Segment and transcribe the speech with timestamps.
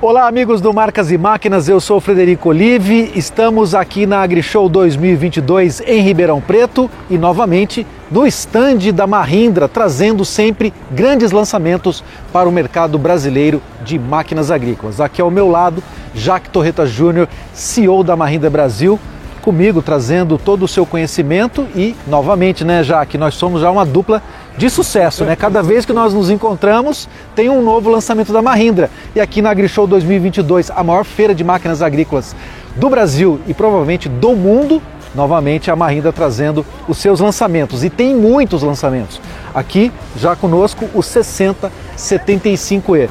[0.00, 3.10] Olá, amigos do Marcas e Máquinas, eu sou Frederico Olive.
[3.16, 10.24] Estamos aqui na AgriShow 2022 em Ribeirão Preto e novamente no estande da Mahindra, trazendo
[10.24, 15.00] sempre grandes lançamentos para o mercado brasileiro de máquinas agrícolas.
[15.00, 15.82] Aqui ao meu lado,
[16.14, 19.00] Jacques Torreta Júnior, CEO da Mahindra Brasil,
[19.42, 24.22] comigo trazendo todo o seu conhecimento e novamente, né, Jacques, nós somos já uma dupla
[24.58, 25.34] de sucesso, né?
[25.36, 28.90] Cada vez que nós nos encontramos, tem um novo lançamento da Mahindra.
[29.14, 32.34] E aqui na AgriShow 2022, a maior feira de máquinas agrícolas
[32.74, 34.82] do Brasil e provavelmente do mundo,
[35.14, 37.84] novamente a Mahindra trazendo os seus lançamentos.
[37.84, 39.20] E tem muitos lançamentos.
[39.54, 43.08] Aqui já conosco o 6075E.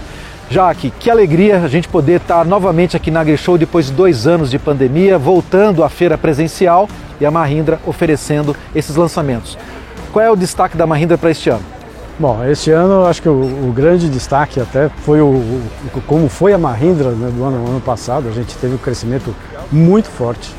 [0.50, 4.52] Jaque, que alegria a gente poder estar novamente aqui na AgriShow depois de dois anos
[4.52, 9.58] de pandemia, voltando à feira presencial e a Mahindra oferecendo esses lançamentos.
[10.12, 11.64] Qual é o destaque da Mahindra para este ano?
[12.20, 15.62] Bom, este ano acho que o, o grande destaque até foi o, o,
[16.08, 18.28] como foi a Mahindra né, do ano, ano, passado.
[18.28, 19.36] A gente teve um crescimento
[19.72, 20.52] muito forte.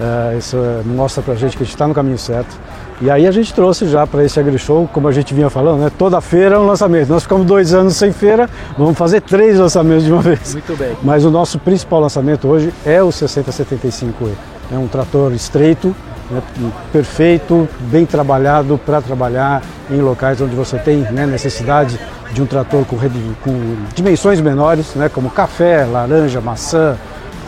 [0.00, 2.58] É, isso é, mostra para a gente que a gente está no caminho certo.
[3.00, 5.92] E aí a gente trouxe já para esse AgriShow, como a gente vinha falando, né,
[5.98, 7.10] toda feira é um lançamento.
[7.10, 10.54] Nós ficamos dois anos sem feira, vamos fazer três lançamentos de uma vez.
[10.54, 10.96] Muito bem.
[11.02, 14.32] Mas o nosso principal lançamento hoje é o 6075E.
[14.72, 15.94] É um trator estreito,
[16.30, 16.42] né,
[16.90, 22.00] perfeito, bem trabalhado para trabalhar em locais onde você tem né, necessidade
[22.32, 26.96] de um trator com, com dimensões menores, né, como café, laranja, maçã,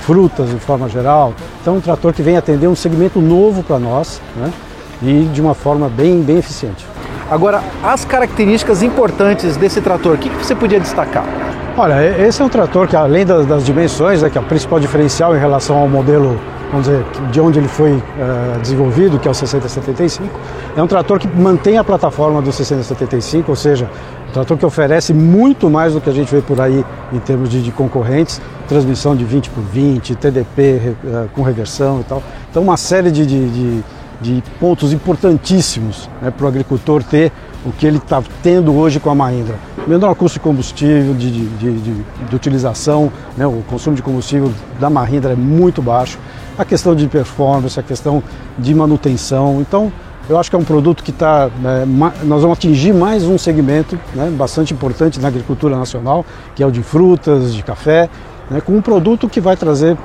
[0.00, 1.32] frutas de forma geral.
[1.62, 4.52] Então, um trator que vem atender um segmento novo para nós né,
[5.02, 6.86] e de uma forma bem, bem eficiente.
[7.30, 11.24] Agora, as características importantes desse trator, o que, que você podia destacar?
[11.76, 14.80] Olha, esse é um trator que, além das, das dimensões, né, que é o principal
[14.80, 16.38] diferencial em relação ao modelo
[16.70, 20.28] vamos dizer, de onde ele foi uh, desenvolvido, que é o 6075,
[20.76, 23.90] é um trator que mantém a plataforma do 6075, ou seja,
[24.28, 27.48] um trator que oferece muito mais do que a gente vê por aí em termos
[27.48, 32.22] de, de concorrentes, transmissão de 20 por 20, TDP uh, com reversão e tal.
[32.50, 33.84] Então, uma série de, de, de,
[34.20, 37.32] de pontos importantíssimos né, para o agricultor ter
[37.64, 39.56] o que ele está tendo hoje com a Mahindra.
[39.86, 44.88] Menor custo de combustível, de, de, de, de utilização, né, o consumo de combustível da
[44.88, 46.18] Mahindra é muito baixo
[46.56, 48.22] a questão de performance, a questão
[48.58, 49.60] de manutenção.
[49.60, 49.92] Então,
[50.28, 51.48] eu acho que é um produto que está.
[51.64, 51.86] É,
[52.24, 56.70] nós vamos atingir mais um segmento né, bastante importante na agricultura nacional, que é o
[56.70, 58.10] de frutas, de café,
[58.50, 59.96] né, com um produto que vai trazer,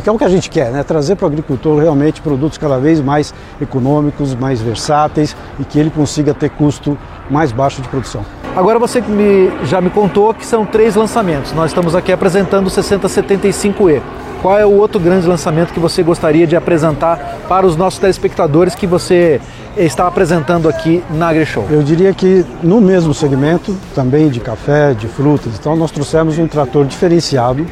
[0.00, 2.78] que é o que a gente quer, né, trazer para o agricultor realmente produtos cada
[2.78, 6.96] vez mais econômicos, mais versáteis e que ele consiga ter custo
[7.30, 8.24] mais baixo de produção.
[8.54, 11.52] Agora você me, já me contou que são três lançamentos.
[11.52, 14.02] Nós estamos aqui apresentando o 6075E.
[14.42, 18.74] Qual é o outro grande lançamento que você gostaria de apresentar para os nossos telespectadores
[18.74, 19.40] que você
[19.76, 21.64] está apresentando aqui na AgriShow?
[21.70, 26.48] Eu diria que no mesmo segmento, também de café, de frutas, então nós trouxemos um
[26.48, 27.64] trator diferenciado,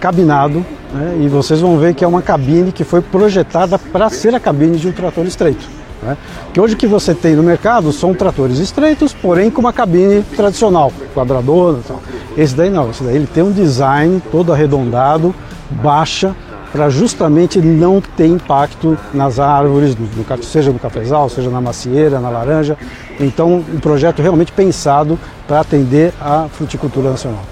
[0.00, 4.34] cabinado, né, e vocês vão ver que é uma cabine que foi projetada para ser
[4.34, 5.64] a cabine de um trator estreito.
[6.02, 6.16] Né?
[6.52, 10.92] Que hoje que você tem no mercado são tratores estreitos, porém com uma cabine tradicional,
[11.14, 11.78] quadradona.
[11.84, 11.98] Então.
[12.36, 15.34] Esse daí não, esse daí ele tem um design todo arredondado,
[15.70, 16.34] baixa
[16.72, 20.08] para justamente não ter impacto nas árvores, no,
[20.42, 22.78] seja no cafezal, seja na macieira, na laranja.
[23.18, 25.18] Então, um projeto realmente pensado
[25.48, 27.42] para atender a fruticultura nacional.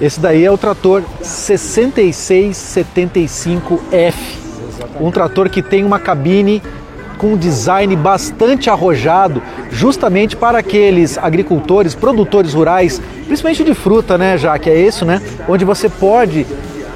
[0.00, 4.14] Esse daí é o trator 6675F,
[4.98, 6.62] um trator que tem uma cabine
[7.18, 14.38] com um design bastante arrojado, justamente para aqueles agricultores, produtores rurais, principalmente de fruta, né,
[14.38, 16.46] já que é isso, né, onde você pode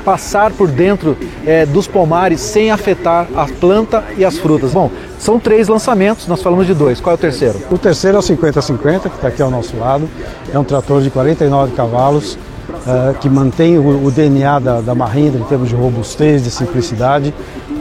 [0.03, 1.14] passar por dentro
[1.47, 4.72] é, dos pomares sem afetar a planta e as frutas.
[4.72, 7.00] Bom, são três lançamentos, nós falamos de dois.
[7.00, 7.60] Qual é o terceiro?
[7.70, 10.09] O terceiro é o 5050, que está aqui ao nosso lado.
[10.53, 12.38] É um trator de 49 cavalos,
[12.86, 17.34] uh, que mantém o, o DNA da, da Mahindra em termos de robustez, de simplicidade.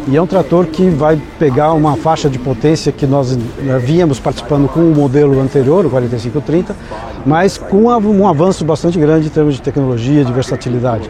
[0.08, 3.40] E é um trator que vai pegar uma faixa de potência que nós uh,
[3.80, 6.76] víamos participando com o modelo anterior, o 4530,
[7.26, 11.10] mas com um avanço bastante grande em termos de tecnologia, de versatilidade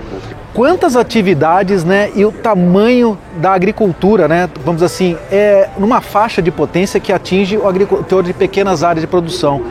[0.54, 6.52] quantas atividades né, e o tamanho da agricultura, né, vamos assim, é numa faixa de
[6.52, 9.64] potência que atinge o agricultor de pequenas áreas de produção.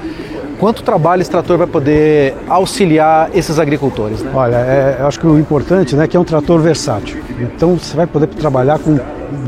[0.63, 4.23] Quanto trabalho esse trator vai poder auxiliar esses agricultores?
[4.23, 4.31] Né?
[4.33, 7.21] Olha, é, eu acho que o importante né, é que é um trator versátil.
[7.41, 8.97] Então você vai poder trabalhar com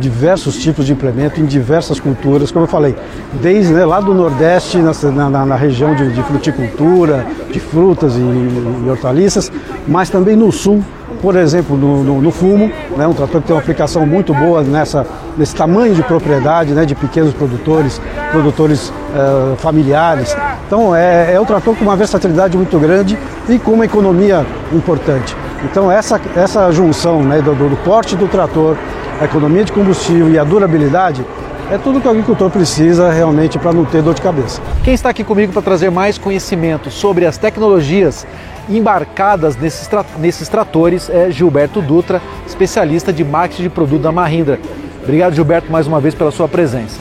[0.01, 2.97] diversos tipos de implemento em diversas culturas, como eu falei,
[3.41, 8.19] desde né, lá do Nordeste, na, na, na região de, de, fruticultura, de frutas e,
[8.19, 9.53] e hortaliças,
[9.87, 10.83] mas também no Sul,
[11.25, 14.63] por exemplo, no, no, no, fumo, né, um trator que tem uma aplicação muito boa
[14.63, 15.07] nessa,
[15.39, 17.99] nesse tamanho de propriedade né, de pequenos produtores,
[18.31, 20.37] produtores uh, familiares.
[20.67, 23.19] Então é, é um trator com uma versatilidade muito grande
[23.49, 25.35] e com uma economia importante.
[25.65, 28.77] Então essa, essa junção né, do, do porte do trator,
[29.19, 31.25] a economia de combustível e a durabilidade
[31.71, 34.61] é tudo que o agricultor precisa realmente para não ter dor de cabeça.
[34.83, 38.27] Quem está aqui comigo para trazer mais conhecimento sobre as tecnologias
[38.69, 44.59] embarcadas nesses, tra nesses tratores é Gilberto Dutra, especialista de marketing de produto da Mahindra.
[45.03, 46.99] Obrigado, Gilberto, mais uma vez pela sua presença.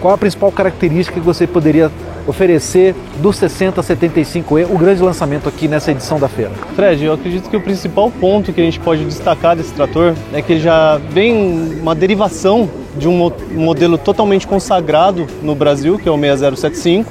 [0.00, 1.90] Qual a principal característica que você poderia
[2.26, 6.50] oferecer do 6075E, o grande lançamento aqui nessa edição da feira?
[6.74, 10.42] Fred, eu acredito que o principal ponto que a gente pode destacar desse trator é
[10.42, 12.68] que ele já vem uma derivação
[12.98, 17.10] de um modelo totalmente consagrado no Brasil, que é o 6075.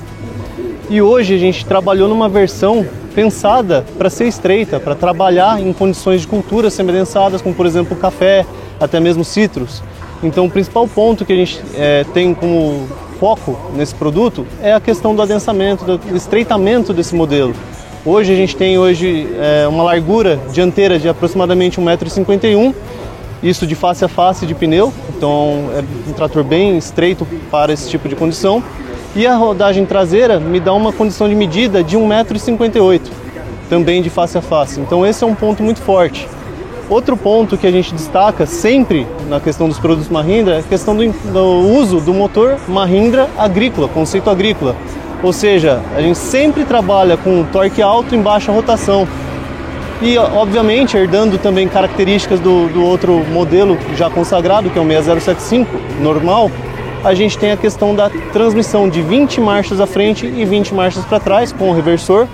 [0.90, 6.22] E hoje a gente trabalhou numa versão pensada para ser estreita, para trabalhar em condições
[6.22, 8.46] de cultura semelhançadas, como por exemplo café,
[8.80, 9.82] até mesmo citros.
[10.22, 12.88] Então o principal ponto que a gente é, tem como
[13.20, 17.56] foco nesse produto é a questão do adensamento, do estreitamento desse modelo.
[18.06, 22.76] Hoje a gente tem hoje é, uma largura dianteira de aproximadamente 1,51m,
[23.42, 27.90] isso de face a face de pneu, então é um trator bem estreito para esse
[27.90, 28.62] tipo de condição.
[29.16, 33.00] E a rodagem traseira me dá uma condição de medida de 1,58m,
[33.70, 34.82] também de face a face.
[34.82, 36.28] Então esse é um ponto muito forte.
[36.90, 40.96] Outro ponto que a gente destaca sempre na questão dos produtos Mahindra é a questão
[40.96, 41.44] do, do
[41.80, 44.76] uso do motor Mahindra agrícola, conceito agrícola.
[45.24, 49.08] Ou seja, a gente sempre trabalha com torque alto em baixa rotação.
[50.02, 55.72] E, obviamente, herdando também características do, do outro modelo já consagrado, que é o 6075
[56.02, 56.52] normal,
[57.04, 61.06] a gente tem a questão da transmissão de 20 marchas à frente e 20 marchas
[61.06, 62.28] para trás com o reversor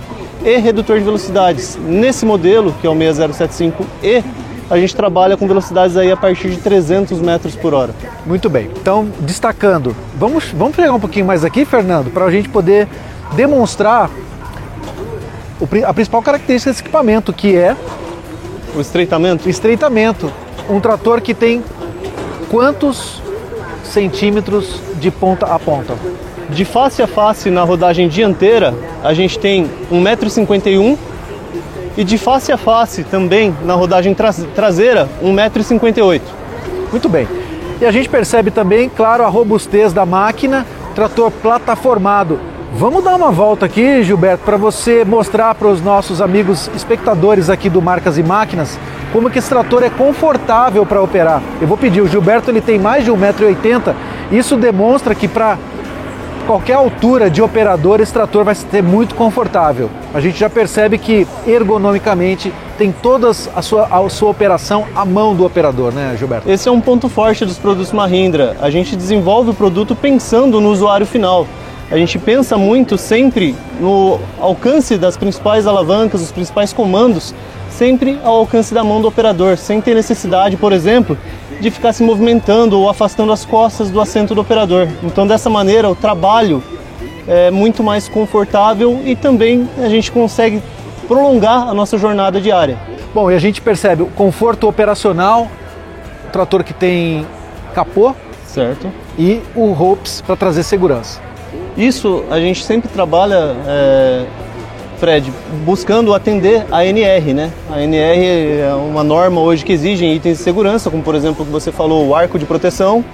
[0.44, 1.76] e redutor de velocidades.
[1.76, 4.24] Nesse modelo, que é o 6075E,
[4.70, 7.94] a gente trabalha com velocidades aí a partir de 300 metros por hora.
[8.24, 8.70] Muito bem.
[8.80, 12.88] Então, destacando, vamos, vamos pegar um pouquinho mais aqui, Fernando, para a gente poder
[13.34, 14.10] demonstrar
[15.86, 17.76] a principal característica desse equipamento, que é
[18.74, 19.48] o estreitamento.
[19.48, 20.32] Estreitamento.
[20.68, 21.62] Um trator que tem
[22.50, 23.20] quantos
[23.92, 25.94] centímetros de ponta a ponta?
[26.48, 30.98] De face a face na rodagem dianteira, a gente tem 1,51m
[31.96, 36.20] e de face a face também na rodagem tra traseira 1,58m.
[36.90, 37.28] Muito bem.
[37.80, 42.38] E a gente percebe também, claro, a robustez da máquina, trator plataformado.
[42.74, 47.68] Vamos dar uma volta aqui, Gilberto, para você mostrar para os nossos amigos espectadores aqui
[47.68, 48.78] do Marcas e Máquinas
[49.12, 51.42] como que esse trator é confortável para operar.
[51.60, 53.94] Eu vou pedir, o Gilberto ele tem mais de 1,80m,
[54.32, 55.58] isso demonstra que para
[56.46, 59.90] qualquer altura de operador, esse trator vai ser muito confortável.
[60.14, 65.36] A gente já percebe que ergonomicamente tem toda a sua, a sua operação à mão
[65.36, 66.50] do operador, né, Gilberto?
[66.50, 68.56] Esse é um ponto forte dos produtos Mahindra.
[68.62, 71.46] A gente desenvolve o produto pensando no usuário final.
[71.92, 77.34] A gente pensa muito sempre no alcance das principais alavancas, os principais comandos,
[77.68, 81.18] sempre ao alcance da mão do operador, sem ter necessidade, por exemplo,
[81.60, 84.88] de ficar se movimentando ou afastando as costas do assento do operador.
[85.02, 86.62] Então, dessa maneira, o trabalho
[87.28, 90.62] é muito mais confortável e também a gente consegue
[91.06, 92.78] prolongar a nossa jornada diária.
[93.12, 95.46] Bom, e a gente percebe o conforto operacional,
[96.26, 97.26] o trator que tem
[97.74, 98.14] capô,
[98.46, 101.31] certo, e o ropes para trazer segurança.
[101.76, 104.24] Isso a gente sempre trabalha é,
[104.98, 105.32] Fred,
[105.64, 107.50] buscando atender a NR, né?
[107.70, 111.46] A NR é uma norma hoje que exige itens de segurança, como por exemplo o
[111.46, 113.04] que você falou, o arco de proteção,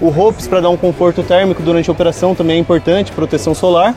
[0.00, 3.94] o ropes para dar um conforto térmico durante a operação também é importante, proteção solar.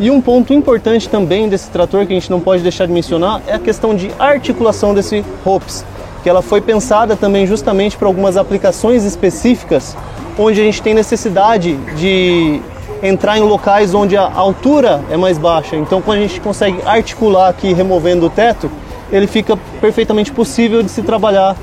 [0.00, 3.42] E um ponto importante também desse trator que a gente não pode deixar de mencionar
[3.46, 5.84] é a questão de articulação desse ropes,
[6.22, 9.94] que ela foi pensada também justamente para algumas aplicações específicas
[10.38, 12.62] onde a gente tem necessidade de
[13.02, 15.76] entrar em locais onde a altura é mais baixa.
[15.76, 18.70] Então, quando a gente consegue articular aqui removendo o teto,
[19.10, 21.56] ele fica perfeitamente possível de se trabalhar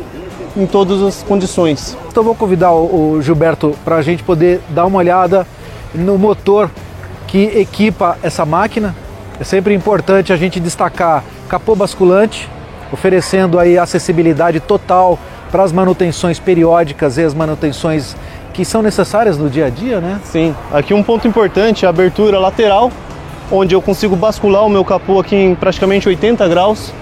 [0.55, 1.97] em todas as condições.
[2.07, 5.45] Então, vou convidar o Gilberto para a gente poder dar uma olhada
[5.93, 6.69] no motor
[7.27, 8.95] que equipa essa máquina.
[9.39, 12.49] É sempre importante a gente destacar capô basculante,
[12.91, 15.19] oferecendo aí acessibilidade total
[15.51, 18.15] para as manutenções periódicas e as manutenções
[18.55, 20.17] que são necessárias no dia a dia, né?
[20.23, 20.55] Sim.
[20.71, 22.89] Aqui um ponto importante é a abertura lateral,
[23.51, 26.93] onde eu consigo bascular o meu capô aqui em praticamente 80 graus,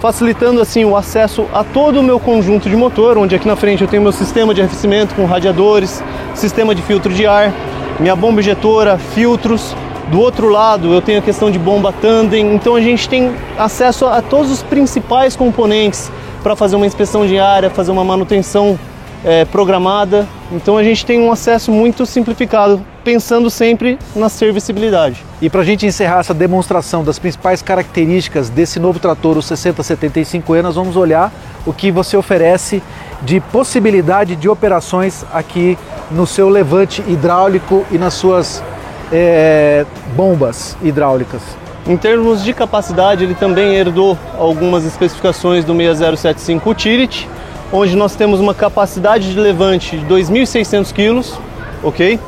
[0.00, 3.82] facilitando assim o acesso a todo o meu conjunto de motor, onde aqui na frente
[3.82, 6.02] eu tenho meu sistema de arrefecimento com radiadores,
[6.34, 7.52] sistema de filtro de ar,
[8.00, 9.76] minha bomba injetora, filtros.
[10.10, 14.04] Do outro lado eu tenho a questão de bomba tandem, então a gente tem acesso
[14.06, 16.10] a todos os principais componentes
[16.42, 18.76] para fazer uma inspeção diária, fazer uma manutenção
[19.24, 20.26] é, programada.
[20.52, 25.24] Então a gente tem um acesso muito simplificado, pensando sempre na servicibilidade.
[25.40, 30.62] E para a gente encerrar essa demonstração das principais características desse novo trator, o 6075E,
[30.62, 31.32] nós vamos olhar
[31.66, 32.82] o que você oferece
[33.22, 35.76] de possibilidade de operações aqui
[36.10, 38.62] no seu levante hidráulico e nas suas
[39.12, 39.84] é,
[40.16, 41.42] bombas hidráulicas.
[41.86, 47.28] Em termos de capacidade, ele também herdou algumas especificações do 6075 Utility,
[47.72, 51.38] onde nós temos uma capacidade de levante de 2.600 kg,
[51.82, 52.18] ok?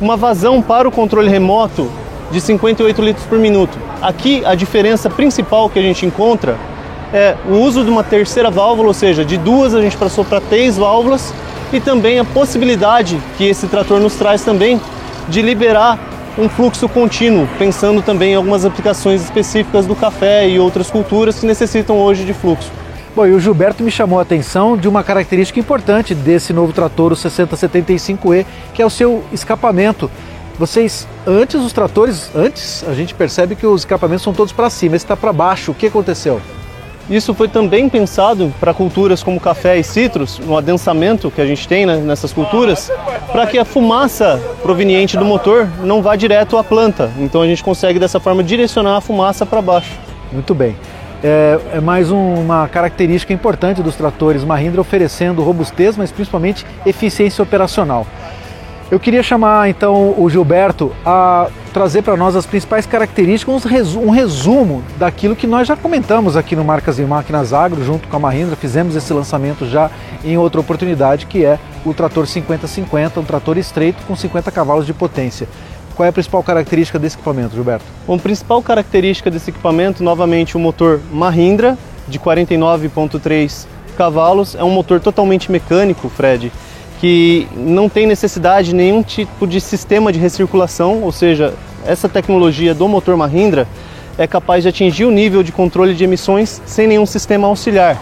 [0.00, 1.90] Uma vazão para o controle remoto
[2.30, 3.78] de 58 litros por minuto.
[4.02, 6.56] Aqui a diferença principal que a gente encontra
[7.12, 10.40] é o uso de uma terceira válvula, ou seja, de duas a gente passou para
[10.40, 11.32] três válvulas
[11.72, 14.80] e também a possibilidade que esse trator nos traz também
[15.28, 15.98] de liberar
[16.36, 21.46] um fluxo contínuo, pensando também em algumas aplicações específicas do café e outras culturas que
[21.46, 22.70] necessitam hoje de fluxo.
[23.16, 27.12] Bom, e o Gilberto me chamou a atenção de uma característica importante desse novo trator,
[27.12, 30.10] o 6075E, que é o seu escapamento.
[30.58, 34.96] Vocês, antes os tratores, antes a gente percebe que os escapamentos são todos para cima,
[34.96, 35.72] esse está para baixo.
[35.72, 36.40] O que aconteceu?
[37.08, 41.66] Isso foi também pensado para culturas como café e citros, no adensamento que a gente
[41.66, 42.92] tem né, nessas culturas,
[43.32, 47.10] para que a fumaça proveniente do motor não vá direto à planta.
[47.18, 49.92] Então a gente consegue dessa forma direcionar a fumaça para baixo.
[50.30, 50.76] Muito bem.
[51.22, 57.42] É, é mais um, uma característica importante dos tratores Mahindra oferecendo robustez, mas principalmente eficiência
[57.42, 58.06] operacional.
[58.90, 64.82] Eu queria chamar então o Gilberto a trazer para nós as principais características, um resumo
[64.96, 68.56] daquilo que nós já comentamos aqui no Marcas e Máquinas Agro, junto com a Mahindra,
[68.56, 69.90] fizemos esse lançamento já
[70.24, 74.94] em outra oportunidade, que é o trator 5050, um trator estreito com 50 cavalos de
[74.94, 75.46] potência.
[75.98, 77.84] Qual é a principal característica desse equipamento, Gilberto?
[78.06, 81.76] Bom, principal característica desse equipamento, novamente, o motor Mahindra,
[82.06, 84.54] de 49,3 cavalos.
[84.54, 86.52] É um motor totalmente mecânico, Fred,
[87.00, 91.52] que não tem necessidade de nenhum tipo de sistema de recirculação, ou seja,
[91.84, 93.66] essa tecnologia do motor Mahindra
[94.16, 98.00] é capaz de atingir o nível de controle de emissões sem nenhum sistema auxiliar.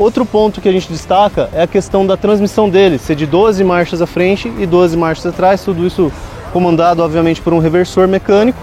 [0.00, 3.62] Outro ponto que a gente destaca é a questão da transmissão dele, ser de 12
[3.62, 6.10] marchas à frente e 12 marchas atrás, tudo isso
[6.52, 8.58] comandado obviamente por um reversor mecânico.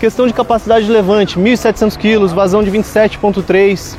[0.00, 3.96] Questão de capacidade de levante, 1.700 kg, vazão de 27.3,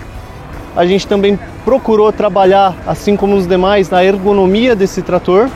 [0.75, 5.49] a gente também procurou trabalhar, assim como os demais, na ergonomia desse trator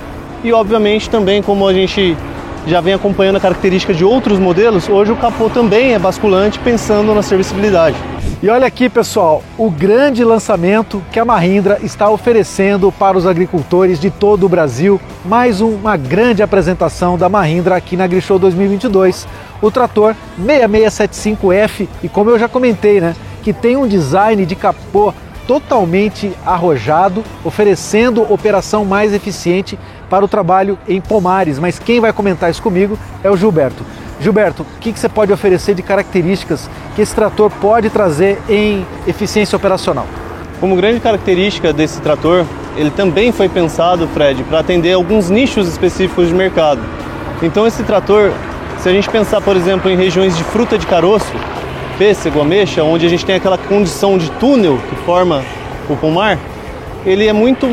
[0.43, 2.17] e, obviamente, também como a gente
[2.65, 7.13] já vem acompanhando a característica de outros modelos, hoje o capô também é basculante, pensando
[7.13, 7.95] na servicibilidade.
[8.41, 13.99] E olha aqui, pessoal, o grande lançamento que a Mahindra está oferecendo para os agricultores
[13.99, 14.99] de todo o Brasil.
[15.25, 19.27] Mais uma grande apresentação da Mahindra aqui na AgriShow 2022.
[19.61, 25.13] O trator 6675F e como eu já comentei, né, que tem um design de capô
[25.47, 29.77] totalmente arrojado, oferecendo operação mais eficiente
[30.11, 31.57] para o trabalho em pomares.
[31.57, 33.85] Mas quem vai comentar isso comigo é o Gilberto.
[34.19, 38.85] Gilberto, o que, que você pode oferecer de características que esse trator pode trazer em
[39.07, 40.05] eficiência operacional?
[40.59, 46.27] Como grande característica desse trator, ele também foi pensado, Fred, para atender alguns nichos específicos
[46.27, 46.81] de mercado.
[47.41, 48.31] Então esse trator,
[48.79, 51.33] se a gente pensar, por exemplo, em regiões de fruta de caroço,
[51.97, 55.41] pêssego, ameixa, onde a gente tem aquela condição de túnel que forma
[55.89, 56.37] o pomar,
[57.05, 57.65] ele é muito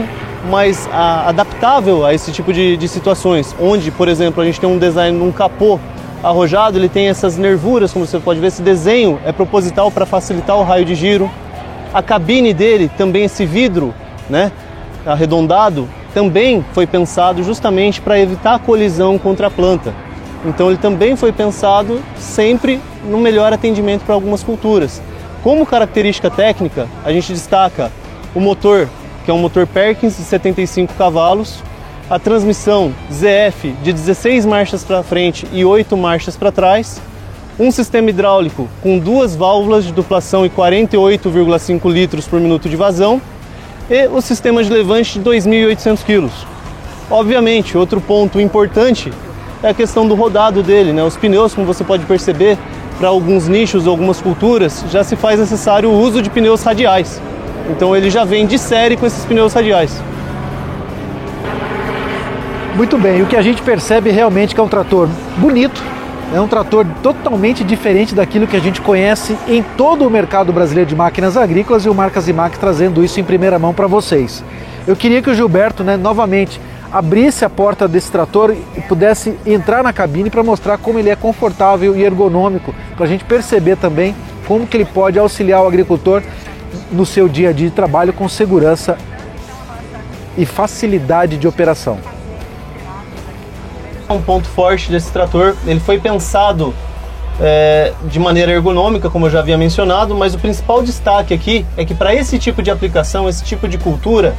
[0.51, 4.69] mais a, adaptável a esse tipo de, de, situações, onde, por exemplo, a gente tem
[4.69, 5.79] um design num capô
[6.23, 10.57] arrojado, ele tem essas nervuras, como você pode ver, esse desenho é proposital para facilitar
[10.57, 11.31] o raio de giro.
[11.93, 13.95] A cabine dele, também esse vidro,
[14.29, 14.53] né,
[15.07, 19.95] arredondado, também foi pensado justamente para evitar a colisão contra a planta.
[20.45, 25.03] Então ele também foi pensado sempre no melhor atendimento para algumas culturas.
[25.43, 27.91] Como característica técnica, a gente destaca
[28.35, 28.89] o motor,
[29.29, 31.63] que é um motor Perkins de 75 cavalos,
[32.09, 36.99] a transmissão ZF de 16 marchas para frente e 8 marchas para trás,
[37.61, 43.21] um sistema hidráulico com duas válvulas de duplação e 48,5 litros por minuto de vazão
[43.91, 46.31] e o sistema de levante de 2.800 kg.
[47.11, 49.13] Obviamente, outro ponto importante
[49.63, 51.05] é a questão do rodado dele, né?
[51.05, 52.57] Os pneus, como você pode perceber,
[52.99, 57.21] para alguns nichos, algumas culturas, já se faz necessário o uso de pneus radiais.
[57.69, 60.01] Então ele já vem de série com esses pneus radiais.
[62.75, 65.83] Muito bem, o que a gente percebe realmente que é um trator bonito,
[66.33, 70.89] é um trator totalmente diferente daquilo que a gente conhece em todo o mercado brasileiro
[70.89, 74.45] de máquinas agrícolas e o Marcas e Mac trazendo isso em primeira mão para vocês.
[74.87, 76.61] Eu queria que o Gilberto, né, novamente,
[76.93, 81.17] abrisse a porta desse trator e pudesse entrar na cabine para mostrar como ele é
[81.17, 84.15] confortável e ergonômico, para a gente perceber também
[84.47, 86.23] como que ele pode auxiliar o agricultor
[86.91, 88.97] no seu dia a dia de trabalho com segurança
[90.37, 91.99] e facilidade de operação.
[94.09, 96.75] Um ponto forte desse trator, ele foi pensado
[97.41, 101.85] é, de maneira ergonômica, como eu já havia mencionado, mas o principal destaque aqui é
[101.85, 104.35] que para esse tipo de aplicação, esse tipo de cultura,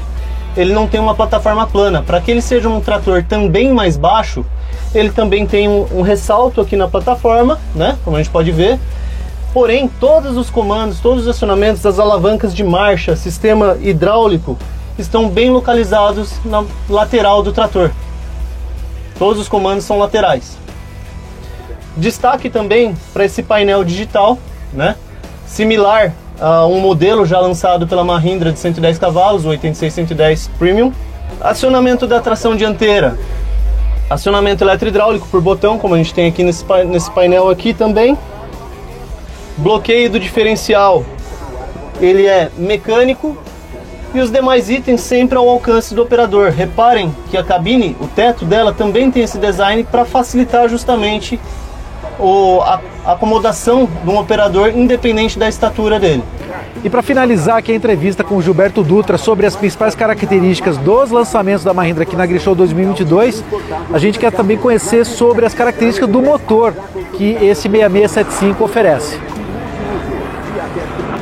[0.57, 2.01] ele não tem uma plataforma plana.
[2.01, 4.45] Para que ele seja um trator também mais baixo,
[4.93, 7.97] ele também tem um, um ressalto aqui na plataforma, né?
[8.03, 8.79] Como a gente pode ver.
[9.53, 14.57] Porém, todos os comandos, todos os acionamentos, as alavancas de marcha, sistema hidráulico,
[14.97, 17.89] estão bem localizados na lateral do trator.
[19.17, 20.57] Todos os comandos são laterais.
[21.97, 24.37] Destaque também para esse painel digital,
[24.71, 24.95] né?
[25.47, 30.93] Similar a um modelo já lançado pela Mahindra de 110 cavalos, o 86-110 Premium.
[31.41, 33.17] Acionamento da tração dianteira.
[34.09, 38.17] Acionamento eletro-hidráulico por botão, como a gente tem aqui nesse painel aqui também.
[39.59, 41.03] Bloqueio do diferencial.
[42.01, 43.37] Ele é mecânico
[44.13, 46.51] e os demais itens sempre ao alcance do operador.
[46.51, 51.39] Reparem que a cabine, o teto dela também tem esse design para facilitar justamente
[52.17, 56.23] o, a, acomodação de um operador independente da estatura dele.
[56.83, 61.11] E para finalizar aqui a entrevista com o Gilberto Dutra sobre as principais características dos
[61.11, 63.43] lançamentos da Mahindra aqui na Grishow 2022,
[63.91, 66.73] a gente quer também conhecer sobre as características do motor
[67.13, 69.19] que esse 6675 oferece.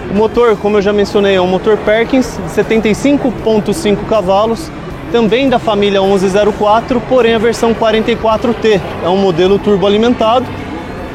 [0.09, 4.71] O motor, como eu já mencionei, é um motor Perkins de 75.5 cavalos,
[5.11, 8.79] também da família 1104, porém a versão 44T.
[9.03, 10.45] É um modelo turbo alimentado,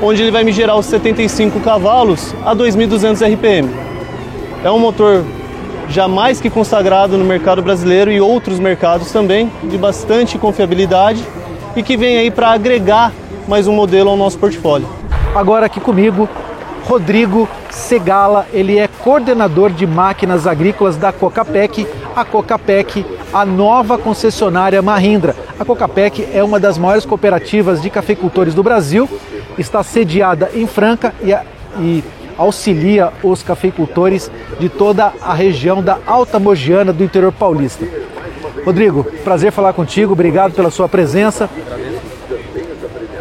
[0.00, 3.70] onde ele vai me gerar os 75 cavalos a 2.200 RPM.
[4.62, 5.24] É um motor
[5.88, 11.22] já mais que consagrado no mercado brasileiro e outros mercados também, de bastante confiabilidade
[11.74, 13.12] e que vem aí para agregar
[13.48, 14.86] mais um modelo ao nosso portfólio.
[15.34, 16.28] Agora aqui comigo,
[16.84, 24.82] Rodrigo Segala, ele é coordenador de máquinas agrícolas da Cocapec, a Cocapec, a nova concessionária
[24.82, 25.34] Mahindra.
[25.58, 29.08] A Cocapec é uma das maiores cooperativas de cafeicultores do Brasil,
[29.56, 31.32] está sediada em Franca e,
[31.80, 32.04] e
[32.36, 37.86] auxilia os cafeicultores de toda a região da Alta Mogiana do interior paulista.
[38.64, 41.48] Rodrigo, prazer falar contigo, obrigado pela sua presença.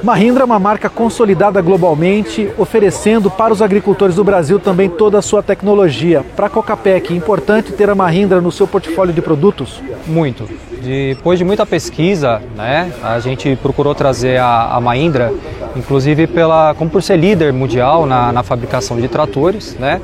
[0.04, 5.22] Mahindra é uma marca consolidada globalmente, oferecendo para os agricultores do Brasil também toda a
[5.22, 6.26] sua tecnologia.
[6.36, 9.80] Para a Cocapec, é importante ter a Mahindra no seu portfólio de produtos?
[10.08, 10.50] Muito.
[10.82, 15.32] Depois de muita pesquisa, né, a gente procurou trazer a, a Mahindra,
[15.76, 20.02] inclusive pela, como por ser líder mundial na, na fabricação de tratores, né,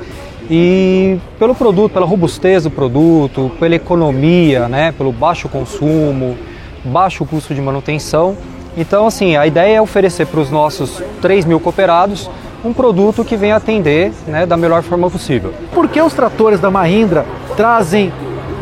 [0.47, 6.37] e pelo produto, pela robustez do produto, pela economia, né, pelo baixo consumo,
[6.85, 8.37] baixo custo de manutenção
[8.77, 12.29] então, assim, a ideia é oferecer para os nossos 3 mil cooperados
[12.63, 15.51] um produto que venha atender né, da melhor forma possível.
[15.73, 18.13] Por que os tratores da Mahindra trazem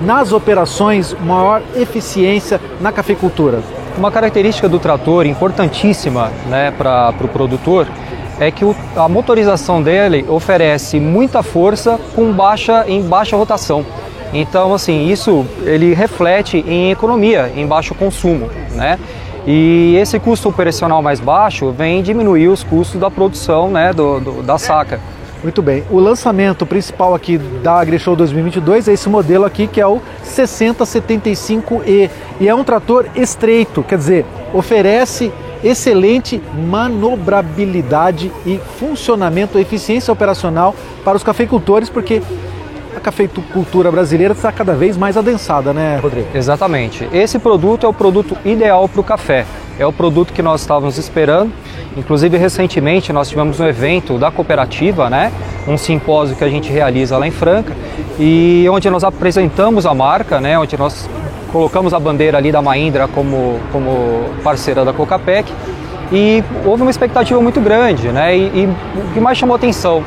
[0.03, 3.61] nas operações maior eficiência na cafeicultura?
[3.97, 7.87] Uma característica do trator importantíssima né, para o pro produtor
[8.39, 13.85] é que o, a motorização dele oferece muita força com baixa, em baixa rotação.
[14.33, 18.99] Então, assim, isso ele reflete em economia, em baixo consumo, né?
[19.47, 24.43] E esse custo operacional mais baixo vem diminuir os custos da produção né, do, do
[24.43, 24.99] da saca.
[25.43, 25.83] Muito bem.
[25.91, 32.09] O lançamento principal aqui da AgriShow 2022 é esse modelo aqui que é o 6075E
[32.39, 35.31] e é um trator estreito, quer dizer, oferece
[35.63, 42.21] excelente manobrabilidade e funcionamento, eficiência operacional para os cafeicultores, porque
[43.05, 46.27] cafeicultura brasileira está cada vez mais adensada, né, Rodrigo?
[46.33, 47.07] Exatamente.
[47.13, 49.45] Esse produto é o produto ideal para o café.
[49.77, 51.51] É o produto que nós estávamos esperando.
[51.95, 55.31] Inclusive, recentemente, nós tivemos um evento da cooperativa, né?
[55.67, 57.73] um simpósio que a gente realiza lá em Franca,
[58.19, 60.57] e onde nós apresentamos a marca, né?
[60.57, 61.07] onde nós
[61.51, 65.51] colocamos a bandeira ali da Mahindra como, como parceira da Cocapec,
[66.11, 68.37] e houve uma expectativa muito grande, né?
[68.37, 70.03] E, e o que mais chamou atenção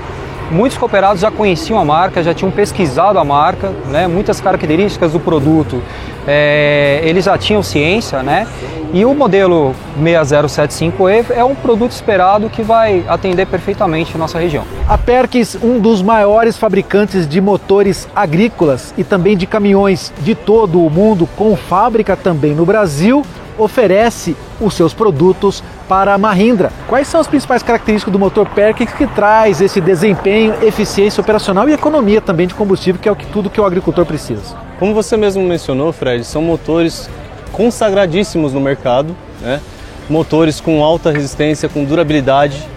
[0.50, 4.06] Muitos cooperados já conheciam a marca, já tinham pesquisado a marca, né?
[4.06, 5.82] muitas características do produto
[6.30, 8.46] é, eles já tinham ciência, né?
[8.92, 14.64] E o modelo 6075E é um produto esperado que vai atender perfeitamente a nossa região.
[14.86, 20.84] A Perkins, um dos maiores fabricantes de motores agrícolas e também de caminhões de todo
[20.84, 23.24] o mundo, com fábrica também no Brasil,
[23.56, 26.70] oferece os seus produtos para a Mahindra.
[26.86, 31.72] Quais são as principais características do motor Perkins que traz esse desempenho, eficiência operacional e
[31.72, 34.54] economia também de combustível, que é o que tudo que o agricultor precisa?
[34.78, 37.08] Como você mesmo mencionou, Fred, são motores
[37.52, 39.60] consagradíssimos no mercado, né?
[40.08, 42.68] motores com alta resistência, com durabilidade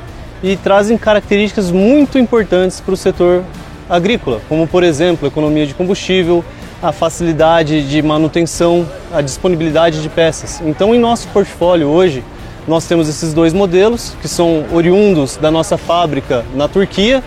[0.42, 3.44] e trazem características muito importantes para o setor
[3.90, 6.44] agrícola, como por exemplo economia de combustível,
[6.82, 10.62] a facilidade de manutenção, a disponibilidade de peças.
[10.66, 12.24] Então, em nosso portfólio hoje,
[12.68, 17.24] nós temos esses dois modelos que são oriundos da nossa fábrica na Turquia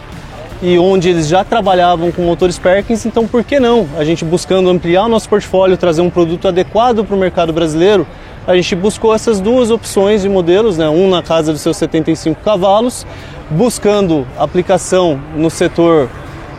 [0.63, 3.87] e onde eles já trabalhavam com motores Perkins, então por que não?
[3.99, 8.07] A gente buscando ampliar o nosso portfólio, trazer um produto adequado para o mercado brasileiro,
[8.47, 10.89] a gente buscou essas duas opções de modelos, né?
[10.89, 13.07] um na casa dos seus 75 cavalos,
[13.51, 16.09] buscando aplicação no setor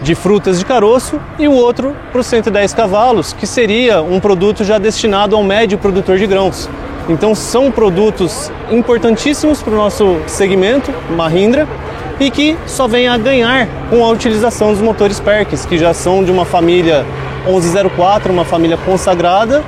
[0.01, 4.63] de frutas de caroço e o outro para os 110 cavalos, que seria um produto
[4.63, 6.69] já destinado ao médio produtor de grãos.
[7.07, 11.67] Então são produtos importantíssimos para o nosso segmento, Mahindra,
[12.19, 16.23] e que só vem a ganhar com a utilização dos motores Perkins, que já são
[16.23, 17.05] de uma família
[17.45, 19.63] 1104, uma família consagrada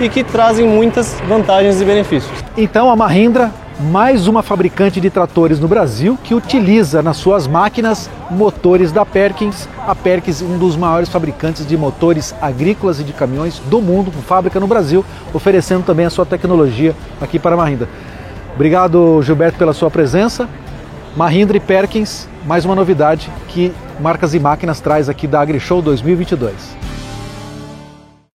[0.00, 2.32] e que trazem muitas vantagens e benefícios.
[2.56, 8.10] Então a Mahindra mais uma fabricante de tratores no Brasil que utiliza nas suas máquinas
[8.28, 9.68] motores da Perkins.
[9.86, 14.20] A Perkins, um dos maiores fabricantes de motores agrícolas e de caminhões do mundo, com
[14.20, 17.88] fábrica no Brasil, oferecendo também a sua tecnologia aqui para a Mahindra.
[18.54, 20.48] Obrigado, Gilberto, pela sua presença.
[21.16, 26.97] Mahindra e Perkins, mais uma novidade que Marcas e Máquinas traz aqui da AgriShow 2022.